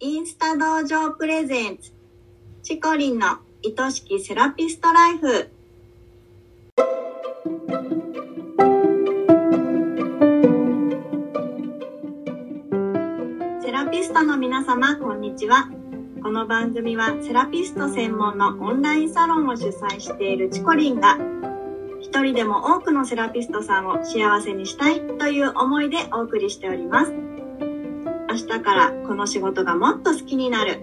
[0.00, 1.92] インスタ道場プレゼンツ。
[2.62, 5.50] チコリンの愛しきセラピストライフ。
[13.60, 15.68] セラピストの皆様こんにちは。
[16.22, 21.18] この番組はセラピスト専門のオンラインサロンを主催しているチコリンが
[22.00, 27.27] 一人でも多くのセラピストさんを幸せにしたいという思いでお送りしております。
[28.38, 30.78] 明日からこの仕事がもっと好きになる。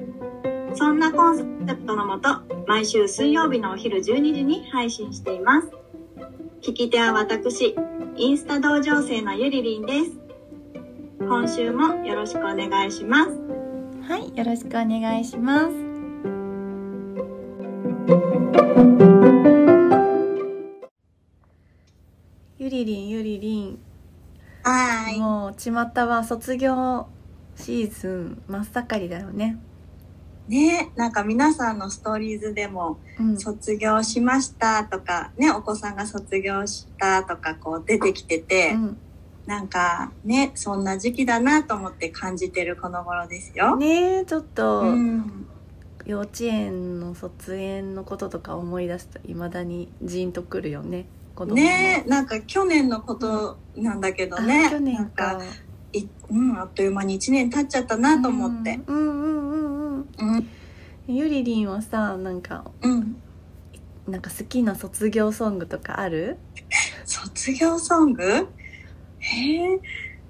[0.76, 1.44] そんなコンセ
[1.74, 5.70] プトのもと毎週水曜日のお昼12時に配信しています。
[6.62, 7.74] 聞き手は私
[8.18, 10.12] インスタ同情生のゆりりんです。
[11.20, 13.32] 今週もよろしくお願いします。
[14.06, 15.72] はい、よろしくお願いします。
[22.60, 23.80] ゆりりんゆりりん、
[24.64, 27.08] はもうちまたは卒業
[27.56, 29.58] シーズン真っ盛りだよね。
[30.48, 38.98] ねなんか皆さんのストーリーズでもうん、卒業しましたとかねお子さんが卒業したとかこう出てきてて、うん。
[39.46, 43.76] なんかねそんな時期だなと思って感じてるこの頃ですよ。
[43.76, 45.48] ねえちょっと、うん、
[46.06, 51.06] 幼稚園の卒園のこととか思い出すといまだにジーンとくるよね
[51.46, 54.68] ねなんか去年のことなんだけどね。
[54.68, 55.44] あ去年なんかか
[56.00, 58.80] い、うん、あっという間に1年経っちゃったなと思って。
[58.88, 60.36] うんうんうんうんうん。
[60.36, 60.48] うん。
[61.08, 63.22] ゆりりんはさなんかうん、
[64.08, 66.38] なんか好きな卒業ソングとかある？
[67.06, 68.48] 卒業ソング？
[69.20, 69.80] へえ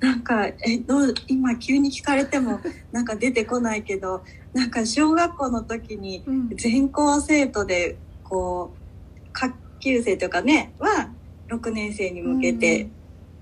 [0.01, 2.59] なんかえどう今急に聞かれても
[2.91, 6.49] なんか出てこないけどなんか小学校の時にうん。
[6.57, 11.09] 全校生徒でこう下級生とかねは
[11.47, 12.89] 6年生に向けて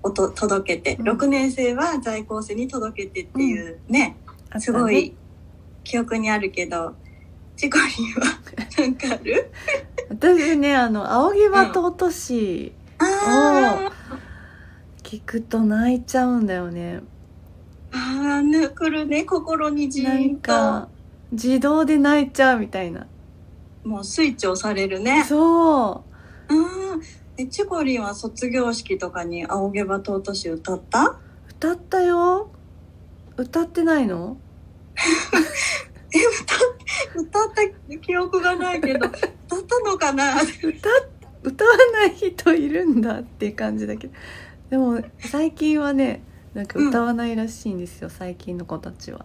[0.04, 1.08] おと届けて、うん。
[1.08, 4.60] 6年生は在校生に届けてっていうね、あったね。
[4.60, 5.14] すごい
[5.82, 6.94] 記憶にあるけど
[7.56, 8.38] チコリンは
[8.78, 9.50] なんかある？
[10.10, 13.90] 私ねあの「仰げば尊し」あ
[15.02, 17.00] 聞くと泣いちゃうんだよね。
[17.00, 17.02] ー
[17.92, 20.88] あーね来るね心にじなんーんとか
[21.32, 23.06] 自動で泣いちゃうみたいな。
[23.84, 25.24] もうスイッチ押されるね。
[25.24, 26.04] そ
[26.48, 26.54] う。
[26.54, 27.02] うん
[27.36, 31.18] えチコリンは卒業式とかに「仰げば尊し」歌った？
[31.50, 32.50] 歌ったよ。
[33.36, 34.36] 歌ってないの？
[36.14, 36.18] え
[37.14, 37.52] 歌歌っ
[37.90, 39.18] た記憶がないけど歌っ
[39.48, 39.56] た
[39.90, 40.34] のかな？
[40.42, 40.88] 歌
[41.42, 44.12] 歌わない人いるんだっていう感じだけど。
[44.70, 46.22] でも最近はね
[46.54, 49.24] なんか歌わないらしいんですよ、最近の子たちは。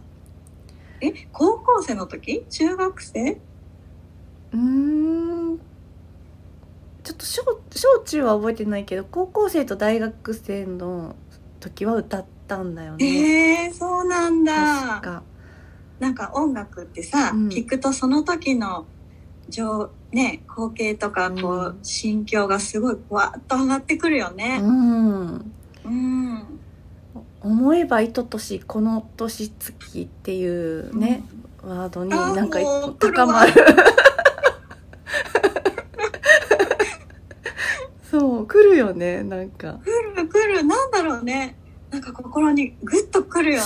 [1.02, 2.44] え高校生の時？
[2.50, 3.32] 中学生？
[3.32, 5.60] うーん
[7.10, 11.16] ちょっと小小中は覚えてないけど高校生と大学生の
[11.60, 15.24] 時は歌ったんだよね、えー、そうなんだ。
[16.00, 17.48] なんか音楽ってさ、うん。
[17.50, 18.86] 聞くとその時の
[19.50, 24.60] 情ね光景とかこう、うん心境がすごいわーっと上がってくるよね。
[24.62, 25.52] うん。
[25.86, 26.60] うん、
[27.42, 29.72] 思えば糸年この年月
[30.04, 31.24] っていうね、
[31.64, 32.60] ワードになんか
[33.00, 33.54] 高まる
[38.10, 39.80] そう来るよねなんか。
[39.84, 41.56] 来る来るなんだろうね。
[41.92, 43.66] なんか心にグッとくるよね。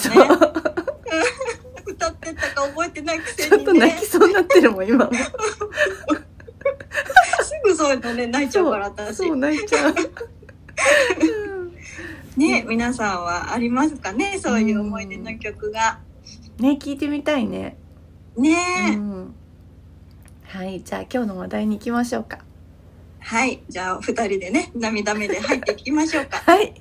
[1.86, 5.12] 歌ってたか覚えてないくせちょっとにね泣きそうになってるもん今も。
[5.14, 5.22] す
[7.64, 8.28] ぐそういうのね。
[8.28, 9.18] 泣いちゃうから私。
[9.18, 9.94] そう泣いちゃう。
[12.38, 14.40] ね皆さんはありますかね？
[14.42, 16.00] そういう思い出の曲が、
[16.58, 17.78] ね聞いてみたいね。
[18.36, 18.58] ね。
[18.92, 19.36] え、うん。
[20.46, 22.40] はいじゃあ今日の話題に行きましょうか
[23.24, 23.64] はい。
[23.70, 26.38] じゃあ二人でね涙目で入っていきましょうか。
[26.52, 26.74] はい、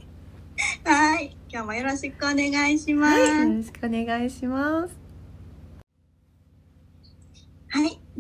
[0.84, 1.36] はい。
[1.48, 3.18] 今日もよろしくお願いします。
[3.18, 5.02] はい、よはい、ろしくお願いします。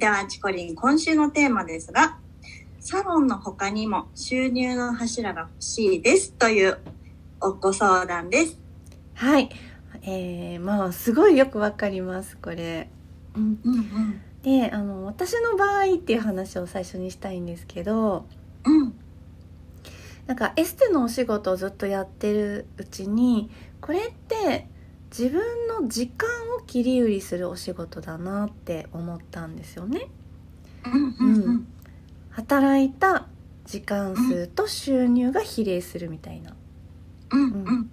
[0.02, 2.18] ではチコリン今週のテーマですが
[2.80, 6.78] サロンの他にも収入の柱が欲しいですという
[7.40, 8.58] おご相談です。
[9.14, 9.50] はい。
[10.02, 12.88] えー、まあすごいよくわかりますこれ、
[13.36, 18.26] うん、うんうんであの私の場合っていう話を最初にしたいんですけど
[18.64, 18.94] うん。
[20.26, 23.50] なんかエステのお仕事をずっとやってるうちに
[23.80, 24.68] これって
[25.10, 30.08] 自分の時間を切り売りするお仕事だなって思ったんですよね。
[30.84, 30.88] う
[31.26, 31.66] ん
[32.30, 33.26] 働いた
[33.66, 36.56] 時間数と収入が比例するみたいな。
[37.30, 37.42] うん。
[37.42, 37.90] うん。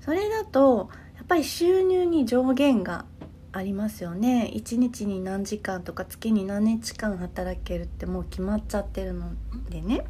[0.00, 3.04] それだとやっぱり収入に上限が
[3.58, 4.50] ありますよね。
[4.54, 9.32] 1日に何時間とか月に何日間働けるってもう決まっちゃってるの
[9.68, 10.04] でね。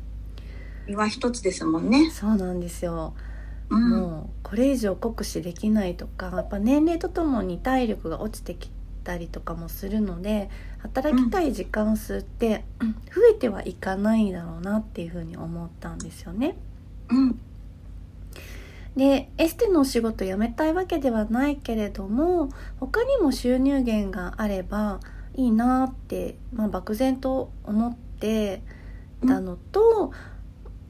[0.87, 2.11] 身は一つですもんね。
[2.11, 3.15] そうなんですよ、
[3.71, 3.91] うん。
[3.91, 8.71] もうこれ以上酷使できないとかやっぱ年齢とともに体力が落ちてき
[9.03, 16.57] たりとかもするので働きたい時間数って増えてはいかないだろうなっていうふうに思ったんですよね。
[17.09, 17.41] うん
[18.99, 22.49] でエステのお仕事辞めたいわけではないけれども
[22.81, 24.99] 他にも収入源があれば
[25.37, 28.61] いいなって、まあ、漠然と思って
[29.25, 30.13] たのと、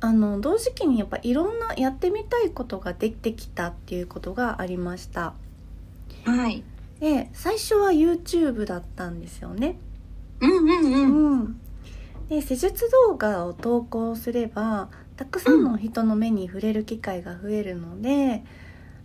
[0.01, 5.35] あの同時期にやっぱいろんなやってみたいことができてきたっていうことがありました。
[6.25, 6.65] はい
[7.01, 9.79] で最初は YouTube だったんですよね。
[10.41, 11.61] うんうんうんうん、
[12.31, 14.89] で施術動画を投稿すれば
[15.19, 18.45] たくさんの人の目に触れる機会が増えるので、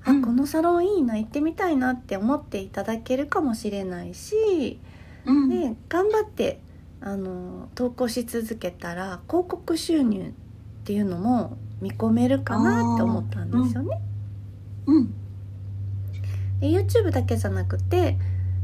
[0.06, 0.24] うん。
[0.24, 4.80] あこのサロンいいな行ってみたいなって思っていただけるかもしれないし、
[5.26, 5.50] うん。
[5.50, 6.60] で頑張って
[7.02, 10.32] あの投稿し続けたら広告収入っ
[10.84, 14.00] ていうのも見込めるかなって思ったんですよね。
[14.86, 15.14] うん。
[16.60, 18.18] で YouTube だけじゃなくて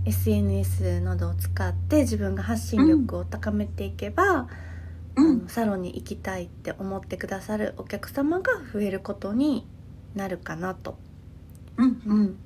[0.06, 4.48] SNS などを使って自分が発信力を高めていけば、
[5.19, 9.68] うんサロンに行きたいって思ってくださるお客様が増えることに
[10.16, 10.98] なるかなと。
[11.77, 12.38] うんうん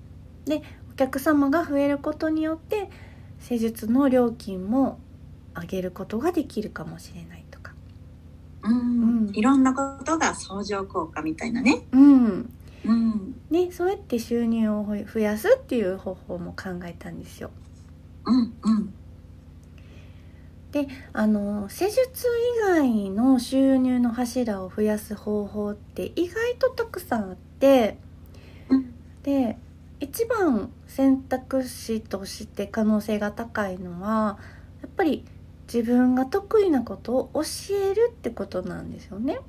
[0.46, 0.62] で
[0.92, 2.90] お客様が増えることによって
[3.40, 5.00] 施術の料金も
[5.56, 7.74] 上げることができるかもしれないとか。
[8.64, 11.84] うんうんいろんなことが相乗効果みたいなね。
[11.92, 12.50] うん
[12.86, 17.52] うんね、そうやって収入を増やすっていう方法も考えたんですよ。
[18.26, 18.94] うんうん
[20.74, 22.28] であの施術
[22.58, 27.98] 以外の収入の柱を増やす方法って意外とたくさんあって
[28.70, 28.94] うん。
[29.22, 29.58] で
[30.00, 34.40] 一番選択肢として可能性が高いのは
[34.82, 35.24] やっぱり
[35.72, 39.40] 自分が得意なことを教えるってことなんですよね。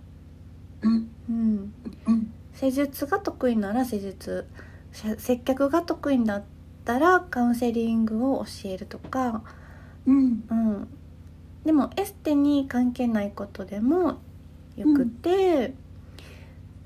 [0.82, 1.08] うん。
[1.28, 1.74] うん、
[2.06, 2.32] うん。
[2.52, 4.46] 施術が得意なら施術。
[4.92, 6.44] せ接客が得意だっ
[6.84, 9.42] たらカウンセリングを教えるとか。
[10.06, 10.44] うん。
[10.48, 10.88] うん、
[11.64, 14.18] でもエステに関係ないことでも
[14.76, 15.74] よくて、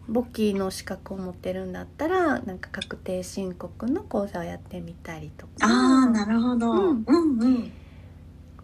[0.09, 5.53] 簿記の資格を持ってるんだったらなんか確定申告の講座をやってみたりとか。
[5.61, 6.73] ああなるほど。
[6.73, 7.73] ううんんうん。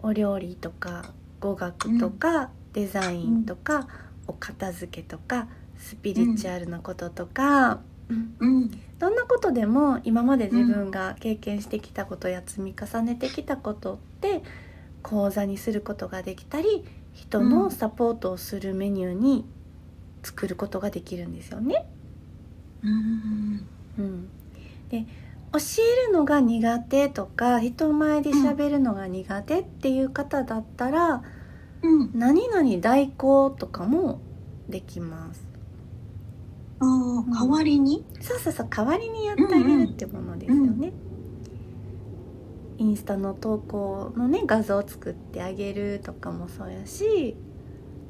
[0.02, 3.86] お料理とか語学とか、デザインとか、
[4.26, 8.36] お片付けとかスピリチュアルなこととか、うん。
[8.38, 8.70] うん。
[8.98, 14.42] どんなことでも今まで自分が経験してきたことや積み重ねてきたことって
[15.04, 19.44] 講座にすることができたり人のサポートをするメニューに
[20.24, 21.86] 作ることができるんですよね。
[22.82, 23.66] うん
[23.98, 24.28] うん、
[24.88, 25.06] で
[25.52, 25.58] 教
[26.04, 31.22] えるのが苦手とか人前で喋るのが苦手っていう方だったら
[31.82, 32.10] 「うん。
[32.14, 34.20] 何々代行」とかも
[34.68, 35.44] できます。
[36.80, 38.04] 代わりに？
[38.20, 40.92] そうそうそう代わりにやってあげるってものですよね、
[42.78, 47.36] インスタの投稿のね画像を作ってあげるとかもそうやし。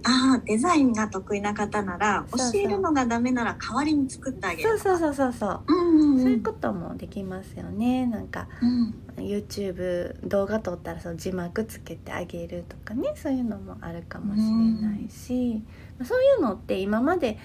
[0.06, 4.68] ああデザインが得意な方なら教えるのがダメなら代わりに作ってあげる。
[4.68, 8.06] そうそうそうそうそう、うんうんそういうこともできますよね。
[8.06, 8.94] なんかうん。
[9.16, 13.14] YouTube 動画撮ったらその字幕つけてあげるとかね。
[13.16, 14.44] そういうのもあるかもしれ
[14.86, 15.62] ないし、
[15.98, 17.38] まあそういうのって今まで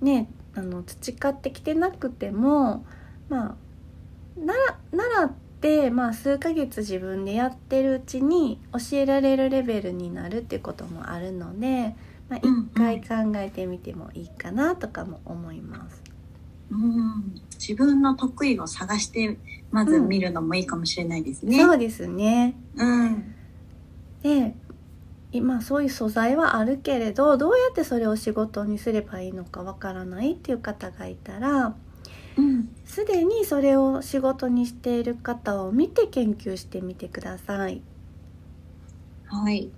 [0.00, 2.86] ねあの培ってきてなくても
[3.28, 3.56] ま
[4.38, 5.45] あなら習って、
[5.90, 11.94] まあ、数ヶ月自分でやってるうちに教えられるレベルになるっていうこともあるので、
[12.28, 16.02] まあ、うんうん一回考えてみてもいいかなとかも思います。
[16.70, 19.38] うん自分の得意を探して
[19.70, 21.58] まず見るのもいいかもしれないですね。
[21.58, 23.34] そうですねうん
[24.22, 24.54] で
[25.32, 31.76] 今そういう素材はあるけれどどうやってそれを仕事にすればいいのかわからないっていう方がいたら
[32.36, 32.68] うん。
[32.84, 37.82] すでにそれを仕事にしている方を見て研究してみてください。
[39.26, 39.70] はい。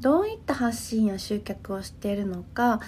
[0.00, 2.80] どういった発信や集客をしているのか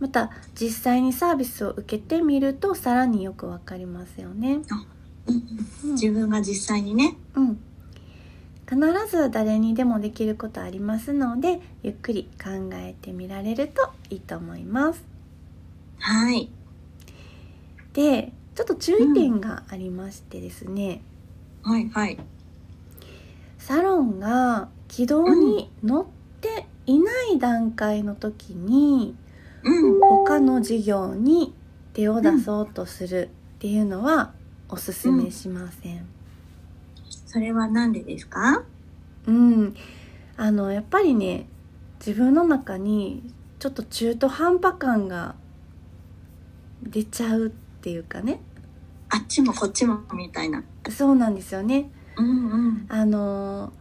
[0.00, 4.60] また実際にサービスを受けてみるとさらによくわかりますよね、
[5.26, 5.34] うん
[5.84, 5.92] うん。
[5.92, 7.16] 自分が実際にね。
[7.34, 7.60] うん、
[8.68, 8.78] 必
[9.10, 15.04] ず誰にでもできることありますのでゆっくり考えてみられるといいと思います。
[15.98, 16.55] はい
[17.96, 21.00] でちょっと注意点がありましてですね、
[21.62, 22.18] はいはい。
[23.56, 26.06] サロンが軌道に乗っ
[26.42, 29.16] ていない段階の時に、
[29.64, 31.54] うん他の事業に
[31.94, 34.32] 手を出そうとするっていうのは
[34.68, 36.06] おすすめしません。
[37.26, 38.62] それはなんでですか？
[39.26, 39.74] うん、
[40.36, 41.48] あのやっぱりね
[41.98, 43.22] 自分の中に
[43.58, 45.34] ちょっと中途半端感が
[46.82, 47.50] 出ちゃうっ
[47.86, 48.40] ていうかね。
[49.10, 50.64] あっちもこっちもみたいな。
[50.90, 51.88] そうなんですよね。
[52.16, 52.86] うんうん。
[52.88, 53.72] あの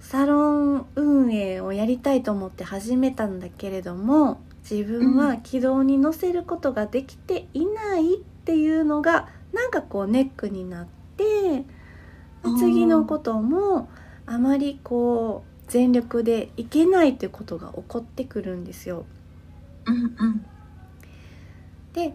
[0.00, 10.86] サロン運営をやりたいと思って始めたんだけれども自分は軌道に乗せることができていないっていうのがなんかこうネックになっ
[11.16, 11.64] て
[12.58, 13.88] 次のことも
[14.26, 19.06] あまりこう全力でいけないっていうことが起こってくるんですよ。
[19.86, 20.46] うんうん。
[21.94, 22.12] で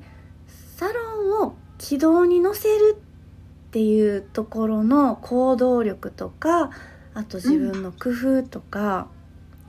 [0.75, 6.72] サロンを軌道に乗せるっていうところの行動力とか
[7.13, 9.08] あと自分の工夫とか、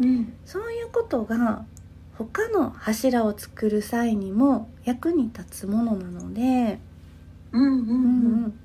[0.01, 0.33] うん。
[0.45, 1.65] そういうことが
[2.17, 6.79] 他の柱を作る際にも役に立つものなので、
[7.53, 7.85] うんうんうん。
[7.85, 7.97] う
[8.47, 8.59] ん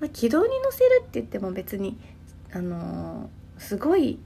[0.00, 1.98] まあ、軌道に乗せるって言っても別に、
[2.52, 4.18] あのーすごい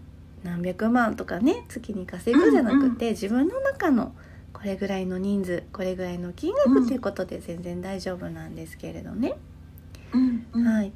[0.43, 4.15] 何百万とかね月に稼ぐじゃなくて、自分の中の
[4.57, 9.35] これぐらいの人数これぐらいの金額っていうことで全然大丈夫なんですけれどね。
[10.15, 10.67] うんうん。
[10.67, 10.93] はい、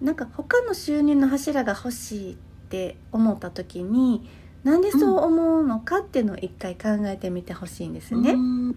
[0.00, 2.36] なんか他の収入の柱が欲しいっ
[2.68, 4.28] て思った時に
[4.64, 8.32] なんでそう思うのかっていうのを一回考えてみてほしいんですね。
[8.32, 8.76] うん。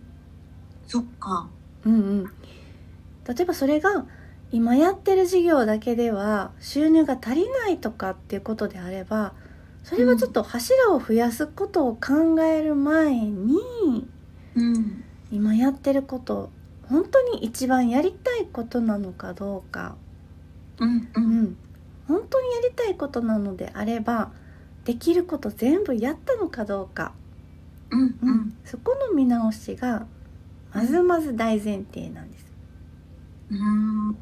[0.85, 1.49] そっか。
[1.83, 2.31] うんうん、例
[3.41, 4.05] えばそれが
[4.51, 9.33] 今やってる事業だけでは収入が足りないとかっていうことであれば
[9.83, 14.09] それはちょっと柱を増やすことを考える前に
[14.55, 15.03] うん。
[15.31, 16.51] 今やってること
[16.83, 19.97] 本当に一番やりたいことなのかどうか。
[20.79, 21.51] うんううん。
[21.51, 21.57] ん、
[22.07, 24.31] 本当にやりたいことなのであれば
[24.85, 27.13] できること全部やったのかどうか、
[27.91, 28.35] うんううん。
[28.35, 30.07] んそこの見直しが
[30.73, 32.45] まずまず大前提なんです。
[33.49, 34.15] うん。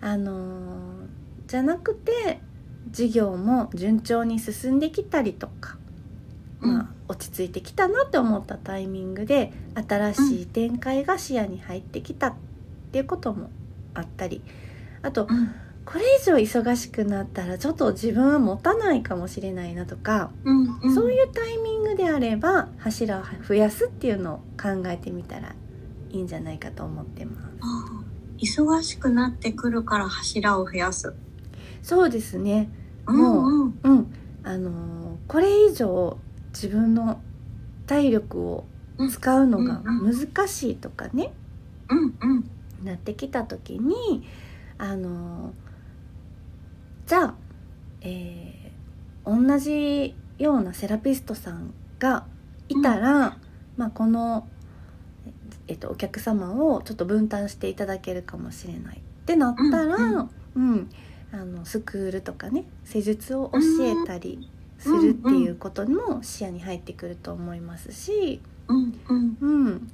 [0.00, 1.03] あのー
[1.54, 2.40] じゃなくて
[2.90, 5.76] 事業も順調に進んできたりとか、
[6.58, 12.34] まあ、落ち着いてきたなって思ったタイミングで新しい展開が視野に入ってきたっ
[12.90, 13.50] ていうことも
[13.94, 14.42] あったり
[15.02, 15.54] あとうん。
[15.84, 20.94] これ以上忙しくなったらちょっと自分は持たないかもしれないなとか、うんうん。
[20.94, 25.54] そういうタイミングであれば柱を増やすっていうのを考えてみたら
[26.10, 27.46] いいんじゃないかと思ってます。
[28.38, 31.14] 忙しくなってくるから柱を増やす
[31.84, 32.70] そうですね。
[33.06, 33.78] うんうん。
[33.82, 36.18] うん、あのーこれ以上
[36.52, 37.20] 自分の
[37.86, 38.64] 体力を
[39.10, 41.32] 使うのがうんう難しいとかね、
[41.90, 42.50] うんうん。
[42.84, 44.26] なってきた時に
[44.78, 47.34] あのーじゃあ、
[48.00, 52.26] えー同じようなセラピストさんが
[52.68, 53.38] いたら、
[53.78, 54.46] まあ、この、
[55.66, 60.30] えっと、お客様をちょっと分担していただけるかもしれないってなったら、うん。
[60.56, 60.90] うん
[61.34, 64.48] あのスクールとかね施術を教えたり
[64.78, 68.40] するっていうことも視野に入ってくると思いますし。
[68.68, 69.36] うんうん。
[69.40, 69.90] うん、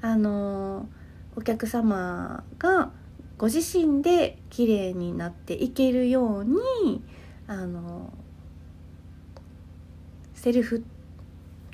[0.00, 0.88] あの
[1.36, 2.90] お客様が
[3.36, 7.02] ご自身で綺麗になっていけるように
[7.46, 8.12] あの
[10.34, 10.82] セルフ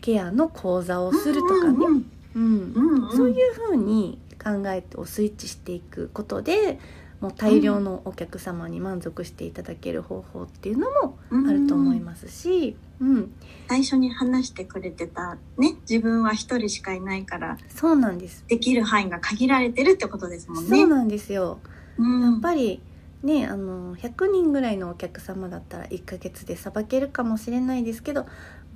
[0.01, 3.05] ケアの講座をするとかね、うんうんうん。
[3.05, 3.17] うん。
[3.17, 6.79] そういうふうに考えてスイッチしていくことで
[7.25, 13.35] もう大量のお客様に満足していただける方法っていうのもあると思いますし、うん、
[13.67, 18.45] 最初に話してくれてたね自分は一人しかいないからそうなんです。
[18.47, 20.77] できる範囲が限られてるってことですもんね。
[20.77, 21.61] そうなんですよ。
[21.97, 22.21] うん。
[22.25, 22.83] やっぱり
[23.23, 28.27] ねあの100人ぐらいのお客様だったら1ヶ月でさばけるかもしれないですけど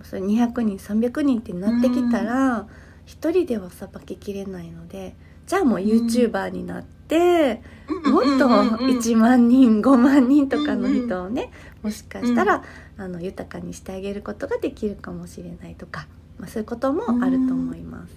[0.02, 2.66] それ200人300人ってなってきたら、
[3.04, 5.14] 一1人ではさばききれないので
[5.46, 11.50] じゃあもう YouTuber になって、もっと1万人5万人とかの人をね、
[11.82, 12.62] もしかしたら、
[12.96, 16.06] あの豊かにしてあげることができるかもしれないとか、
[16.38, 18.14] まあ、そういうこともあると思います。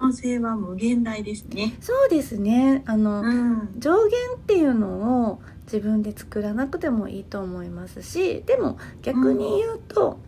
[0.00, 1.74] 音声は無限大ですね。
[1.80, 2.82] そうですね。
[2.86, 3.68] あの、うん。
[3.78, 5.42] 上限っていうのを
[5.72, 10.18] 自分で作らなくてもいいと思いますしでも逆に言うと、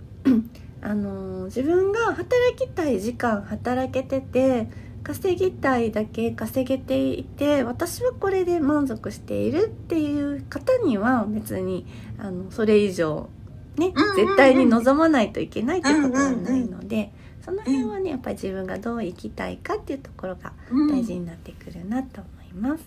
[0.81, 4.69] あの自分が働きたい時間働けてて
[5.05, 11.87] 稼ぎたいだけ稼げていて私はこれで満足しているっていう方には別に
[12.19, 13.29] あのそれ以上
[13.77, 17.13] ね絶対に望まないといけないってことはないので。
[17.45, 22.85] その辺はねやっぱり自分がどう生きたいかっていうところがうん大事になってくるなと思います。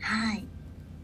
[0.00, 0.44] はい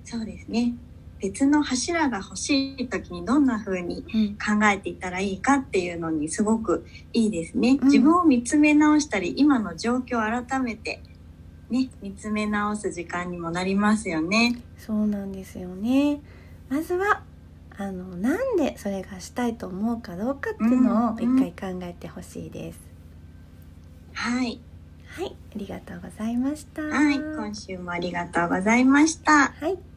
[0.04, 0.74] そうですね
[1.20, 4.34] 別の柱が欲しい時にどんな風にうん。
[4.34, 7.88] 考えていったらいいかっていうのにすごくいいですね、うん。
[7.88, 11.02] 自分を見つめ直したり今の状況を改めて
[11.70, 14.60] ね見つめ直す時間にもなりますよね。
[14.76, 16.20] そうなんですよね。
[16.68, 17.22] まずは
[17.76, 22.80] あのなんでそれがしたいと思うかどうかっていうのをうん一回考えてほしいです。
[24.12, 24.60] はい。
[25.06, 26.82] はいありがとうございました。
[26.82, 29.52] はい、今週もありがとうございました。
[29.58, 29.93] はい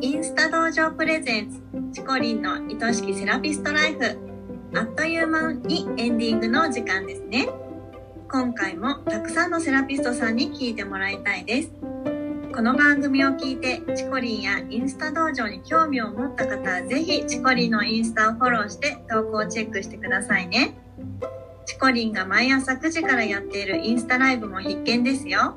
[0.00, 4.18] インスタ道場プレゼンツ、チコリンの愛しきセラピストライフ。
[4.74, 7.48] あっという間にエンディングの時間ですね。
[8.30, 11.93] 今回もたくさんのセラピストさんに聞いてもらいたいです。
[12.54, 20.76] この番組を聞いて、チコリンやインスタ道場に興味を持った方は、ぜひチコリンのインスタをフォローして投稿をチェックしてくださいね。
[21.66, 25.56] チコリンが毎朝9時からやっているインスタライブも必見ですよ。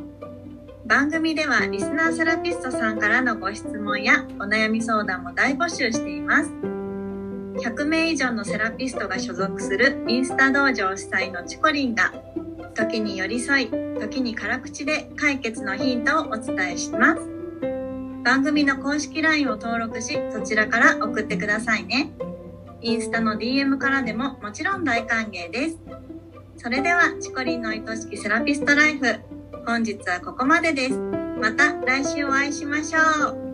[0.88, 6.50] 番組ではリスナーセラピストさんからのご質問やお悩み相談も大募集しています。
[6.50, 12.12] 100名以上のセラピストが所属するインスタ道場主催のチコリンが
[12.78, 13.70] 時に寄り添い、
[14.00, 17.22] 時に辛口で解決のヒントをお伝えします。
[18.24, 22.12] 番組の公式 LINE を登録し、そちらから送ってくださいね。
[22.82, 25.80] インスタの DM からでももちろん大歓迎です。
[26.58, 29.22] それでは、チコリンの愛しきセラピストライフ。
[29.66, 31.00] 本日はここまでです。
[31.00, 33.47] また来週お会いしましょう。